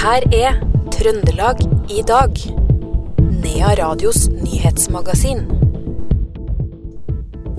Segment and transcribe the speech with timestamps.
[0.00, 0.54] her er
[0.94, 1.58] Trøndelag
[1.92, 2.38] i dag.
[3.42, 5.42] Nea Radios nyhetsmagasin.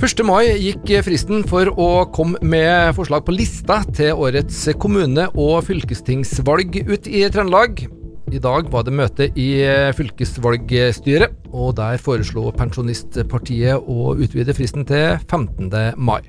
[0.02, 0.24] 1.
[0.26, 6.82] mai gikk fristen for å komme med forslag på lista til årets kommune- og fylkestingsvalg
[6.90, 7.86] ut i Trøndelag.
[8.34, 9.50] I dag var det møte i
[9.94, 15.94] fylkesvalgstyret, og der foreslo Pensjonistpartiet å utvide fristen til 15.
[15.94, 16.24] mai.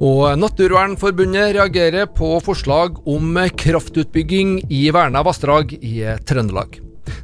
[0.00, 6.78] Og Naturvernforbundet reagerer på forslag om kraftutbygging i verna vassdrag i Trøndelag.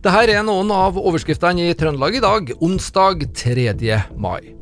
[0.05, 3.73] Dette er noen av overskriftene i Trøndelag i dag, onsdag 3.
[4.21, 4.53] mai.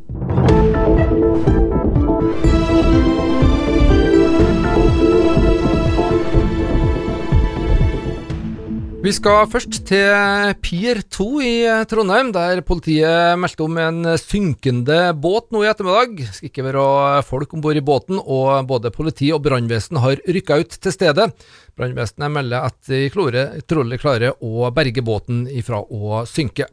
[9.04, 11.56] Vi skal først til Pier 2 i
[11.90, 16.14] Trondheim, der politiet meldte om en synkende båt nå i ettermiddag.
[16.22, 20.22] Det skal ikke være folk om bord i båten, og både politi og brannvesen har
[20.24, 21.26] rykka ut til stedet.
[21.76, 26.70] Brannvesenet melder at de trolig klarer å berge båten ifra å synke.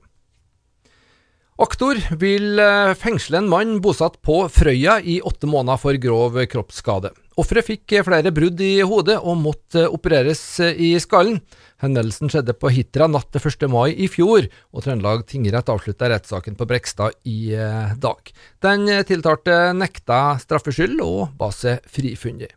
[1.59, 2.64] Aktor vil
[3.02, 7.11] fengsle en mann bosatt på Frøya i åtte måneder for grov kroppsskade.
[7.42, 11.39] Offeret fikk flere brudd i hodet og måtte opereres i skallen.
[11.81, 13.66] Hendelsen skjedde på Hitra natt til 1.
[13.72, 17.56] mai i fjor, og Trøndelag tingrett avslutta rettssaken på Brekstad i
[18.03, 18.33] dag.
[18.61, 22.53] Den tiltalte nekta straffskyld og ba seg frifunnet.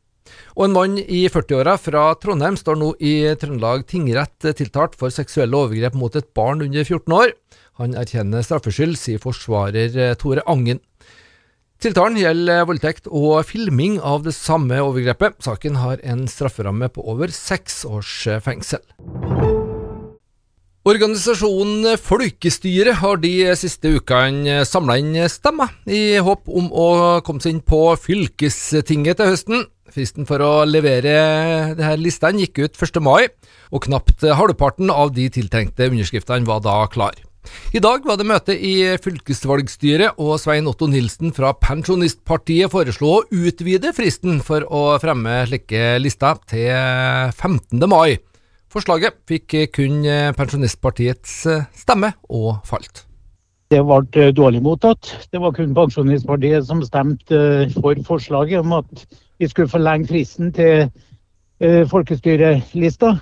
[0.59, 5.65] Og en mann i 40-åra fra Trondheim står nå i Trøndelag tingrett tiltalt for seksuelle
[5.65, 7.33] overgrep mot et barn under 14 år.
[7.81, 10.83] Han erkjenner straffskyld, sier forsvarer Tore Angen.
[11.85, 15.35] Tiltalen gjelder voldtekt og filming av det samme overgrepet.
[15.45, 18.81] Saken har en strafferamme på over seks års fengsel.
[20.89, 26.89] Organisasjonen Folkestyret har de siste ukene samla inn stemmer, i håp om å
[27.27, 29.69] komme seg inn på fylkestinget til høsten.
[29.93, 33.01] Fristen for å levere disse listene gikk ut 1.
[33.05, 33.29] mai,
[33.69, 37.21] og knapt halvparten av de tiltenkte underskriftene var da klar.
[37.75, 43.25] I dag var det møte i fylkesvalgstyret, og Svein Otto Nilsen fra Pensjonistpartiet foreslo å
[43.35, 47.83] utvide fristen for å fremme slike lister til 15.
[47.91, 48.17] mai.
[48.73, 50.07] Forslaget fikk kun
[50.39, 51.43] Pensjonistpartiets
[51.79, 53.05] stemme, og falt.
[53.73, 55.11] Det ble dårlig mottatt.
[55.33, 59.05] Det var kun Pensjonistpartiet som stemte for forslaget om at
[59.43, 60.89] vi skulle forlenge fristen til
[61.91, 63.17] folkestyrelista.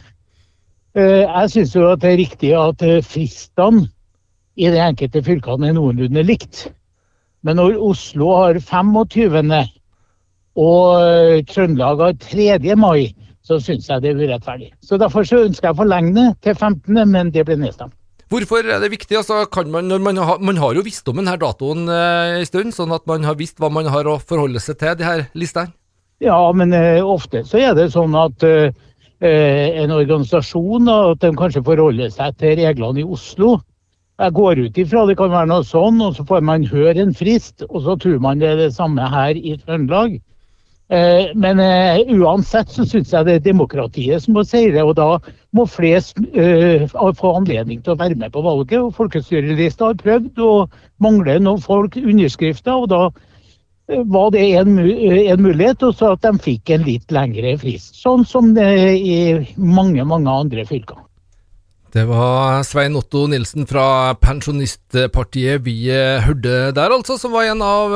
[0.92, 3.86] Jeg syns jo at det er riktig at fristene
[4.56, 6.66] i de enkelte fylkene er noenlunde likt.
[7.42, 9.52] Men når Oslo har 25.
[10.62, 12.76] og Trøndelag har 3.
[12.76, 14.70] mai, så syns jeg det er urettferdig.
[14.84, 17.96] Så Derfor så ønsker jeg å forlenge det til 15., men det ble nedstemt.
[18.32, 19.16] Hvorfor er det viktig?
[19.18, 22.94] Altså, man, man, har, man, har, jo visst om denne datoen eh, en stund, sånn
[22.96, 25.74] at man har visst hva man har å forholde seg til, de her listene?
[26.22, 28.72] Ja, men eh, ofte så er det sånn at eh,
[29.20, 33.58] en organisasjon at de kanskje forholder seg til reglene i Oslo.
[34.22, 37.14] Jeg går ut ifra det kan være noe sånn, og så får man høre en
[37.16, 40.20] frist, og så tror man det er det samme her i Trøndelag.
[40.92, 45.16] Eh, men eh, uansett så syns jeg det er demokratiet som må seire, og da
[45.56, 48.78] må flest eh, få anledning til å være med på valget.
[48.78, 50.52] og Folkestyrelista har prøvd å
[51.02, 56.36] mangle noen folk underskrifter, og da var det en, en mulighet, og så at de
[56.44, 57.96] fikk en litt lengre frist.
[57.98, 59.18] Sånn som det er i
[59.56, 61.00] mange, mange andre fylker.
[61.92, 65.74] Det var Svein Otto Nilsen fra Pensjonistpartiet vi
[66.24, 67.92] hørte der, altså, som var en av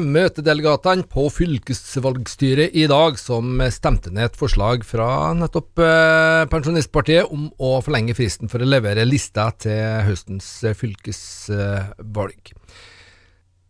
[0.00, 5.76] møtedelegatene på fylkesvalgstyret i dag, som stemte ned et forslag fra nettopp
[6.54, 10.48] Pensjonistpartiet om å forlenge fristen for å levere lista til høstens
[10.80, 12.54] fylkesvalg.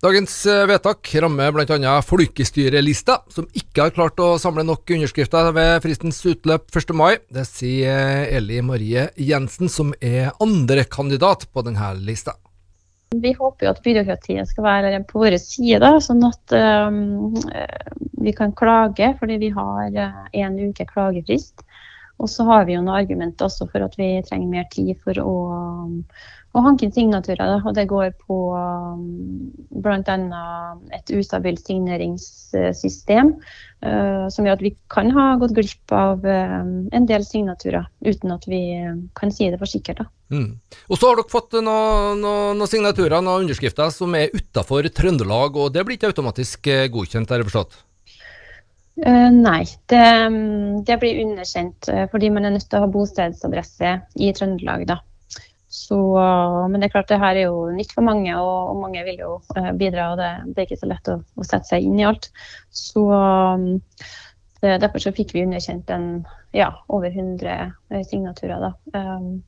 [0.05, 0.33] Dagens
[0.69, 1.93] vedtak rammer bl.a.
[2.05, 6.93] folkestyrelista, som ikke har klart å samle nok underskrifter ved fristens utløp 1.
[6.93, 7.15] mai.
[7.33, 12.35] Det sier Eli Marie Jensen, som er andrekandidat på denne lista.
[13.17, 17.33] Vi håper jo at byråkratiet skal være på vår side, da, sånn at um,
[18.21, 21.65] vi kan klage, fordi vi har en uke klagefrist.
[22.21, 25.17] Og så har vi jo noen argumenter også for at vi trenger mer tid for
[25.25, 25.39] å
[26.55, 27.63] og inn signaturer.
[27.67, 29.05] Og det går på um,
[29.83, 30.17] bl.a.
[30.95, 33.33] et ustabilt signeringssystem,
[33.85, 38.35] uh, som gjør at vi kan ha gått glipp av um, en del signaturer, uten
[38.37, 38.61] at vi
[39.19, 40.05] kan si det for sikkert.
[40.33, 40.53] Mm.
[40.89, 45.59] Og så har dere fått noen noe, noe signaturer, noen underskrifter, som er utafor Trøndelag,
[45.59, 47.81] og det blir ikke automatisk godkjent, er det forstått?
[49.03, 50.05] Uh, nei, det,
[50.87, 54.87] det, blir underkjent fordi man er nødt til å ha bostedsadresse i Trøndelag.
[54.93, 55.01] da.
[55.75, 55.99] Så,
[56.71, 59.25] men det er klart det her er jo nytt for mange, og, og mange vil
[59.25, 60.13] jo uh, bidra.
[60.13, 62.31] og det, det, er ikke så lett å, å, sette seg inn i alt.
[62.71, 63.03] Så
[64.63, 66.07] det, Derfor så fikk vi underkjent en,
[66.55, 68.63] ja, over 100 signaturer.
[68.63, 68.71] Da.
[68.95, 69.43] Um,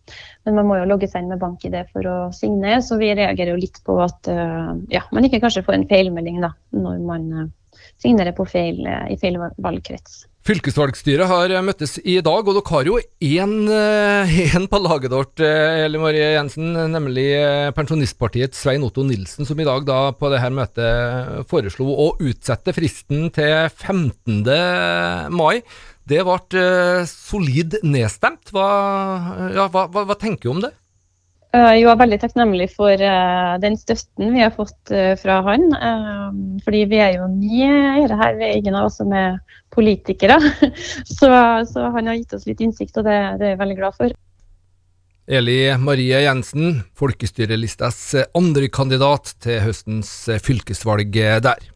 [0.45, 3.55] men man må jo logge seg inn med bank-ID for å signe, så vi reagerer
[3.55, 7.31] jo litt på at uh, ja, man ikke kanskje får en feilmelding da, når man
[7.33, 7.47] uh,
[8.03, 10.25] signerer på feil, uh, i feil valgkrets.
[10.47, 15.43] Fylkesvalgstyret har møttes i dag, og dere har jo én på laget deres,
[15.83, 17.25] Elle Marie Jensen, nemlig
[17.75, 23.27] pensjonistpartiet Svein Otto Nilsen, som i dag da på dette møtet foreslo å utsette fristen
[23.35, 24.47] til 15.
[25.35, 25.65] mai.
[26.07, 26.63] Det ble
[27.11, 28.55] solid nedstemt.
[28.55, 28.71] Hva,
[29.51, 30.77] ja, hva, hva, hva tenker du om det?
[31.55, 35.67] Eh, jeg er veldig takknemlig for uh, den støtten vi har fått uh, fra han.
[36.65, 39.39] Fordi vi er jo nye eiere her, vi er ingen av oss som er
[39.75, 40.39] politikere.
[41.19, 41.31] så,
[41.69, 44.17] så, han har gitt oss litt innsikt, og det, det er jeg veldig glad for.
[45.27, 47.99] Eli Marie Jensen, folkestyrelistas
[48.39, 50.13] andre kandidat til høstens
[50.45, 51.11] fylkesvalg
[51.43, 51.67] der.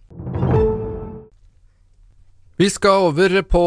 [2.60, 3.64] Vi skal over på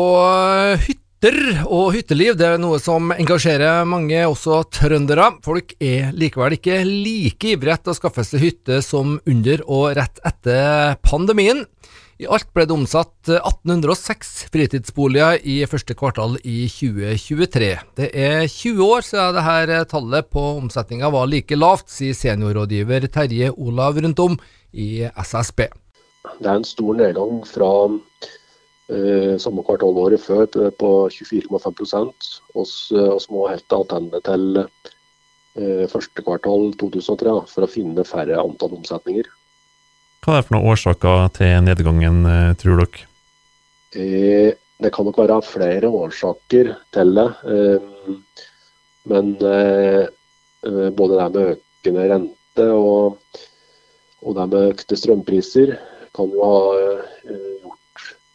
[0.85, 5.29] hytta Hytter og hytteliv det er noe som engasjerer mange, også trøndere.
[5.45, 10.19] Folk er likevel ikke like ivrige etter å skaffe seg hytte som under og rett
[10.27, 11.63] etter pandemien.
[12.19, 17.71] I alt ble det omsatt 1806 fritidsboliger i første kvartal i 2023.
[18.03, 23.55] Det er 20 år siden dette tallet på omsetninga var like lavt, sier seniorrådgiver Terje
[23.55, 24.35] Olav rundt om
[24.75, 25.69] i SSB.
[26.43, 27.71] Det er en stor nedgang fra
[29.41, 30.45] samme kvartal året før
[30.77, 38.05] på 24,5% Vi må helt tilbake til eh, første kvartal 2003 da, for å finne
[38.07, 39.29] færre antall omsetninger.
[40.23, 43.07] Hva er det for noen årsaker til nedgangen, eh, tror dere?
[43.93, 47.27] Det kan nok være flere årsaker til det.
[49.05, 49.35] Men
[50.97, 53.19] både det med økende rente og,
[54.25, 55.75] og det med økte strømpriser
[56.17, 56.57] kan jo ha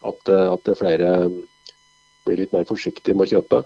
[0.01, 1.11] at, eh, at flere
[2.25, 3.63] blir litt mer forsiktige med å kjøpe.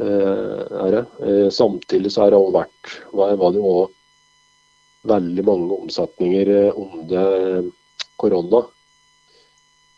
[0.00, 3.88] Eh, eh, samtidig så har det også vært, var det også
[5.10, 7.70] veldig mange omsetninger under
[8.20, 8.66] korona.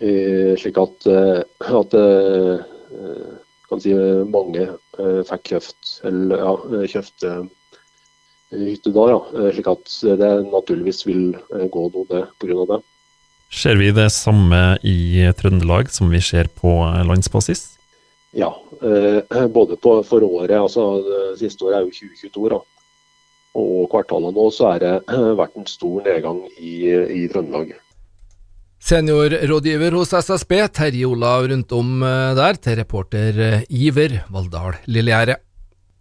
[0.02, 1.92] Slik at, at
[3.68, 3.92] kan si
[4.30, 4.64] mange
[5.28, 6.54] fikk kjøpt eller ja,
[6.94, 7.34] kjøpte
[8.50, 9.04] hytte da.
[9.10, 9.20] Ja.
[9.54, 12.66] Slik at det naturligvis vil gå noe ned pga.
[12.72, 12.80] det.
[13.52, 16.72] Ser vi det samme i Trøndelag som vi ser på
[17.04, 17.66] landsbasis?
[18.32, 18.48] Ja,
[18.80, 22.62] eh, både på, for året, altså siste året er jo 2022, da.
[23.60, 24.94] Og kvartalet nå så er det
[25.36, 26.74] vært en stor nedgang i,
[27.20, 27.74] i Trøndelag.
[28.82, 35.36] Seniorrådgiver hos SSB, Terje Olav rundt om eh, der, til reporter eh, Iver Valldal Lillegjerde.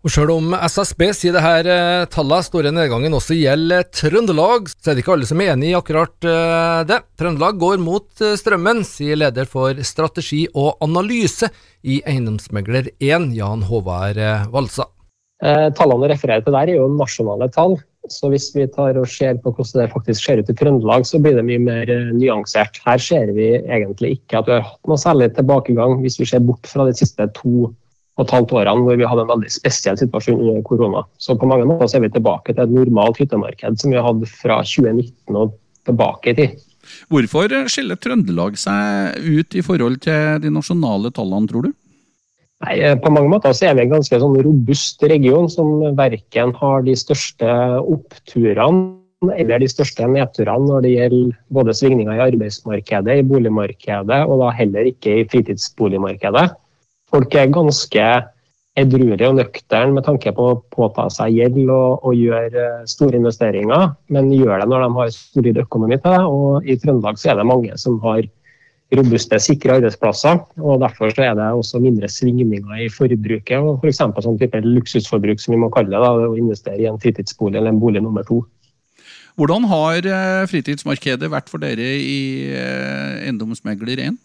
[0.02, 4.90] Og Sjøl om SSB sier det her eh, tallet store nedgangen også gjelder Trøndelag, så
[4.90, 6.98] er det ikke alle som er enig i akkurat eh, det.
[7.22, 11.52] Trøndelag går mot eh, strømmen, sier leder for strategi og analyse
[11.86, 14.18] i Eiendomsmegler 1, Jan Håvard
[14.50, 14.88] Valsa.
[15.46, 17.78] Eh, tallene du refererer til der er jo nasjonale tall.
[18.10, 21.22] Så hvis vi tar og ser på hvordan det faktisk ser ut i Trøndelag, så
[21.22, 22.82] blir det mye mer nyansert.
[22.88, 26.42] Her ser vi egentlig ikke at vi har hatt noe særlig tilbakegang, hvis vi ser
[26.50, 27.70] bort fra de siste to
[28.20, 31.04] og et halvt årene hvor vi hadde en veldig spesiell situasjon under korona.
[31.22, 34.36] Så på mange måter er vi tilbake til et normalt hyttemarked som vi har hatt
[34.42, 35.56] fra 2019 og
[35.88, 36.60] tilbake i tid.
[37.12, 41.72] Hvorfor skiller Trøndelag seg ut i forhold til de nasjonale tallene, tror du?
[42.62, 46.84] Nei, På mange måter så er vi en ganske sånn robust region som verken har
[46.86, 47.48] de største
[47.82, 49.00] oppturene
[49.38, 54.50] eller de største nedturene når det gjelder både svingninger i arbeidsmarkedet, i boligmarkedet og da
[54.58, 56.48] heller ikke i fritidsboligmarkedet
[57.12, 58.06] folk er ganske
[58.80, 63.20] edruelige og nøkterne med tanke på å påta seg gjeld og, og, gjøre eh, store
[63.20, 66.22] investeringer, men gjør det når de har solid økonomi til det.
[66.24, 68.24] Og i Trøndelag så er det mange som har
[68.96, 70.40] robuste, sikre arbeidsplasser.
[70.60, 73.60] og Derfor så er det også mindre svingninger i forbruket.
[73.60, 74.02] og F.eks.
[74.16, 77.60] For sånn type luksusforbruk som vi må kalle det, da, å investere i en fritidsbolig
[77.60, 78.44] eller en bolig nummer to.
[79.40, 84.20] Hvordan har eh, fritidsmarkedet vært for dere i eh, Eiendomsmegler 1?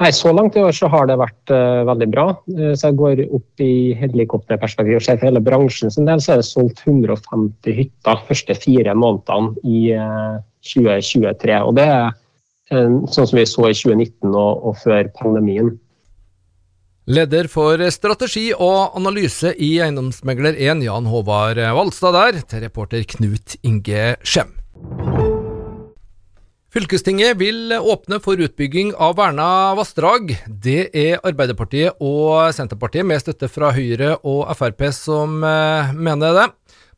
[0.00, 2.26] Nei, Så langt i år så har det vært uh, veldig bra.
[2.48, 6.34] Uh, så jeg går opp i helikopterperspektiv og ser for hele bransjen sin del, så
[6.34, 11.60] er det solgt 150 hytter første fire månedene i uh, eh, 2023.
[11.66, 12.10] Og det er
[12.70, 15.72] sånn som vi så i 2019 og, og før pandemien.
[17.10, 23.58] Leder for strategi og analyse i Eiendomsmegler 1, Jan Håvard Valstad der, til reporter Knut
[23.66, 24.59] Inge Skjem.
[26.70, 30.28] Fylkestinget vil åpne for utbygging av verna vassdrag.
[30.46, 36.44] Det er Arbeiderpartiet og Senterpartiet, med støtte fra Høyre og Frp, som eh, mener det.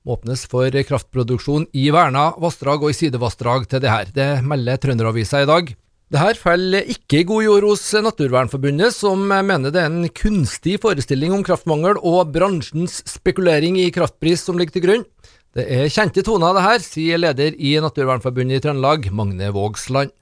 [0.05, 4.13] Åpnes for kraftproduksjon i verna vassdrag og i sidevassdrag til det her.
[4.13, 5.73] Det melder Trønderavisa i dag.
[6.13, 10.83] Det her faller ikke i god jord hos Naturvernforbundet, som mener det er en kunstig
[10.85, 15.09] forestilling om kraftmangel og bransjens spekulering i kraftpris som ligger til grunn.
[15.53, 20.15] Det er kjente toner det her, sier leder i Naturvernforbundet i Trøndelag, Magne Vågsland.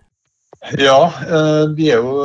[0.74, 2.24] Ja, eh, vi er jo,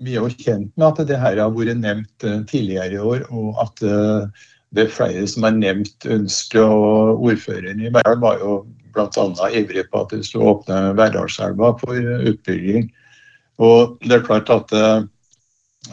[0.00, 3.26] vi er jo kjent med at det her har vært nevnt eh, tidligere i år,
[3.28, 6.64] og at eh, det er flere som har nevnt ønsket.
[6.64, 8.62] og Ordføreren i Verdal var jo
[8.96, 9.52] bl.a.
[9.52, 12.00] ivrig på at det skulle åpne Verdalselva for
[12.32, 12.88] utbygging.
[13.60, 14.72] Og det er klart at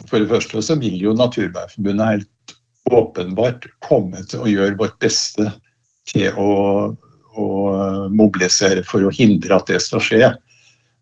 [0.08, 2.54] For det første så vil jo Naturvernforbundet helt
[2.88, 5.50] åpenbart komme til å gjøre vårt beste
[6.08, 6.52] til å,
[7.36, 7.46] å
[8.14, 10.32] mobilisere for å hindre at det skal skje.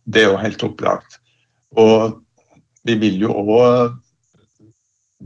[0.08, 1.18] Det er jo helt opplagt.
[1.76, 2.18] Og
[2.88, 3.96] vi vil jo òg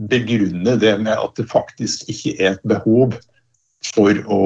[0.09, 3.13] begrunne det med at det faktisk ikke er et behov
[3.93, 4.43] for å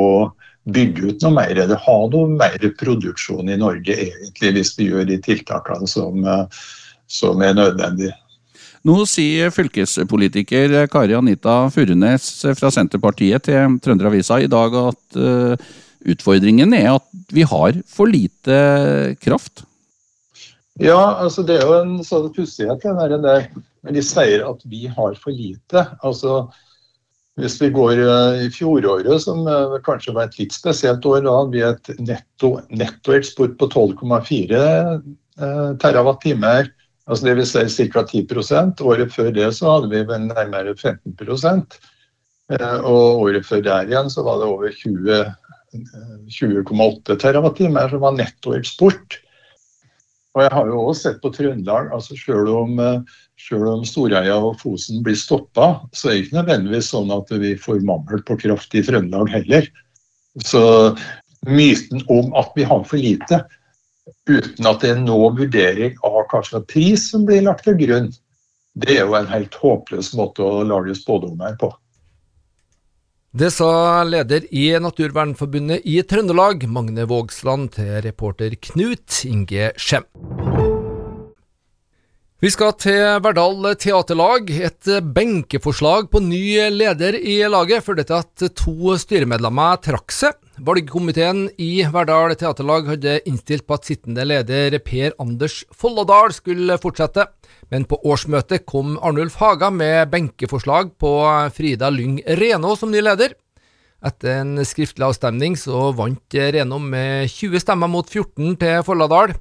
[0.68, 5.08] bygge ut noe mer, eller ha noe mer produksjon i Norge egentlig, hvis vi gjør
[5.08, 6.28] de tiltakene som,
[7.08, 8.16] som er nødvendige.
[8.86, 12.30] Nå sier fylkespolitiker Kari Anita Furunes
[12.60, 15.72] fra Senterpartiet til Trønderavisa i dag at uh,
[16.08, 19.66] utfordringen er at vi har for lite kraft.
[20.78, 23.50] Ja, altså det er jo en sånn pussighet der.
[23.82, 25.88] Men de sier at vi har for lite.
[26.06, 26.46] Altså
[27.38, 31.36] hvis vi går eh, i fjoråret, som eh, kanskje var et litt spesielt år, da
[31.36, 36.72] hadde vi et netto, nettoeksport på 12,4 eh, terawatt-timer.
[37.08, 37.54] Altså Dvs.
[37.72, 38.04] Si ca.
[38.04, 41.78] 10% Året før det så hadde vi vel nærmere 15%
[42.84, 45.36] Og året før der igjen så var det over 20,8
[46.32, 46.64] 20
[47.20, 49.18] TWh som var nettoeksport.
[50.38, 53.00] Og jeg har jo også sett på Trøndelag, altså selv om, eh,
[53.42, 57.56] selv om Storheia og Fosen blir stoppa, så er det ikke nødvendigvis sånn at vi
[57.58, 59.66] får mangel på kraft i Trøndelag heller.
[60.46, 60.62] Så
[61.48, 63.42] myten om at vi har for lite,
[64.28, 68.12] uten at det er noen vurdering av hva slags pris som blir lagt til grunn,
[68.78, 71.72] det er jo en helt håpløs måte å lage spådommer på.
[73.38, 80.08] Det sa leder i Naturvernforbundet i Trøndelag, Magne Vågsland, til reporter Knut Inge Skjem.
[82.42, 84.50] Vi skal til Verdal teaterlag.
[84.54, 90.38] Et benkeforslag på ny leder i laget førte til at to styremedlemmer trakk seg.
[90.58, 97.28] Valgkomiteen i Verdal teaterlag hadde innstilt på at sittende leder Per Anders Folladal skulle fortsette.
[97.70, 101.12] Men på årsmøtet kom Arnulf Haga med benkeforslag på
[101.54, 103.38] Frida Lyng Reno som ny leder.
[104.02, 109.38] Etter en skriftlig avstemning så vant Reno med 20 stemmer mot 14 til Folladal.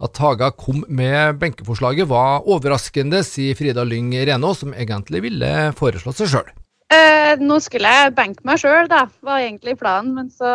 [0.00, 6.24] At Haga kom med benkeforslaget var overraskende, sier Frida Lyng Reno, som egentlig ville foreslått
[6.24, 6.54] seg sjøl.
[6.92, 10.12] Eh, nå skulle jeg benke meg sjøl, da, var egentlig planen.
[10.18, 10.50] Men så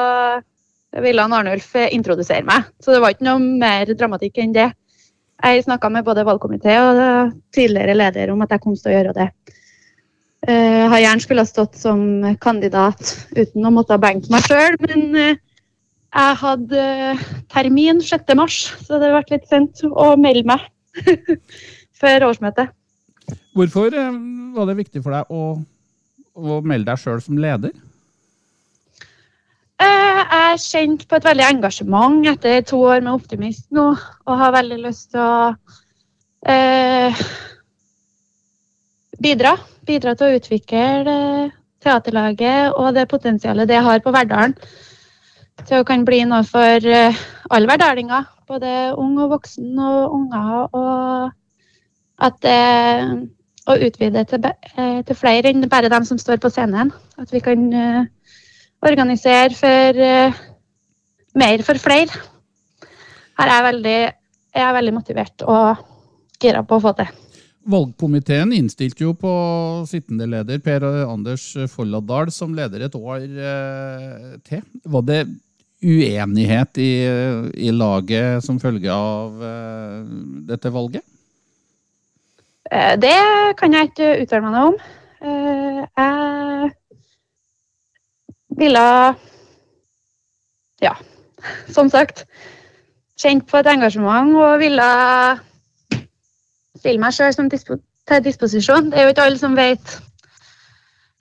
[1.03, 2.69] ville han Arnulf introdusere meg.
[2.83, 4.69] Så det var ikke noe mer dramatikk enn det.
[5.39, 9.15] Jeg snakka med både valgkomité og tidligere leder om at jeg kom til å gjøre
[9.15, 9.29] det.
[10.47, 12.01] Uh, har gjerne skulle ha stått som
[12.39, 15.39] kandidat uten å måtte benke meg sjøl, men eh,
[16.15, 16.83] jeg hadde
[17.51, 18.45] termin 6.3,
[18.87, 20.63] så det ble litt sent å melde meg
[22.01, 22.71] før årsmøtet.
[23.55, 23.91] Hvorfor
[24.55, 25.59] var det viktig for deg å,
[26.39, 27.75] å melde deg sjøl som leder?
[30.49, 33.91] jeg kjente på et veldig engasjement etter to år med Optimist nå,
[34.25, 35.53] og har veldig lyst til å
[36.49, 37.21] eh,
[39.21, 39.55] bidra.
[39.87, 40.85] Bidra til å utvikle
[41.83, 44.55] teaterlaget og det potensialet det har på Verdalen.
[45.67, 47.17] Til å kan bli noe for eh,
[47.49, 50.53] alle verdalinger, både ung og voksen og unger.
[50.73, 53.19] Og at det eh,
[53.67, 56.93] å utvide til, eh, til, flere enn bare dem som står på scenen.
[57.19, 58.05] At vi kan eh,
[58.85, 60.37] organisere for uh,
[61.35, 62.21] mer for flere.
[63.39, 63.97] Her er jeg veldig,
[64.55, 65.81] jeg er veldig motivert og
[66.39, 67.11] gira på å få til.
[67.69, 69.31] Valgkomiteen innstilte jo på
[69.89, 74.63] sittende leder Per Anders Folladal som leder et år eh, til.
[74.89, 75.19] Var det
[75.83, 76.91] uenighet i,
[77.55, 79.99] i, laget som følge av eh,
[80.49, 81.05] dette valget?
[82.71, 83.17] Eh, det
[83.57, 84.75] kan jeg ikke uttale meg noe om.
[85.25, 86.71] Eh, jeg
[88.59, 89.15] ville
[90.81, 90.93] Ja,
[91.67, 92.25] som sagt.
[93.19, 94.85] Kjent på et engasjement og ville
[96.79, 98.91] stille meg sjøl til disposisjon.
[98.91, 99.95] Det er jo ikke alle som vet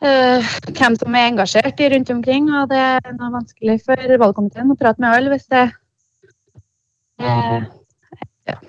[0.04, 0.46] uh,
[0.78, 2.46] hvem som er engasjert i rundt omkring.
[2.54, 5.64] Og det er noe vanskelig for valgkomiteen å prate med alle hvis det
[7.18, 7.66] er
[8.46, 8.60] ja,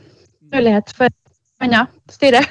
[0.50, 1.14] mulighet for
[1.60, 2.44] annet styre.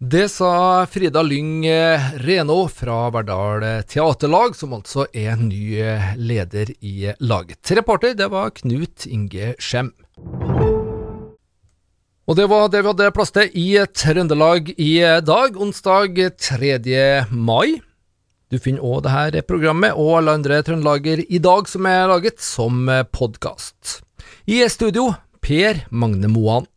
[0.00, 6.72] Det sa Frida Lyng eh, Reno fra Verdal Teaterlag, som altså er ny eh, leder
[6.80, 7.60] i laget.
[7.76, 9.92] Reporter det var Knut Inge Skjem.
[12.24, 16.16] Og det var det vi hadde plass til i Trøndelag i dag, onsdag
[16.48, 16.72] 3.
[17.28, 17.82] mai.
[18.48, 22.88] Du finner òg dette programmet og alle andre Trøndelager i dag som er laget, som
[23.12, 24.00] podkast.
[24.48, 25.10] I studio
[25.44, 26.69] Per Magne Moan.